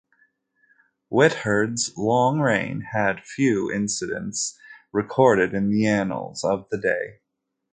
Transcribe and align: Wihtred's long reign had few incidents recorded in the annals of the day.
Wihtred's 1.13 1.95
long 1.95 2.39
reign 2.39 2.81
had 2.91 3.23
few 3.23 3.71
incidents 3.71 4.57
recorded 4.91 5.53
in 5.53 5.69
the 5.69 5.85
annals 5.85 6.43
of 6.43 6.67
the 6.71 6.79
day. 6.79 7.19